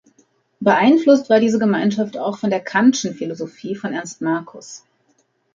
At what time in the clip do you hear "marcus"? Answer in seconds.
4.23-4.83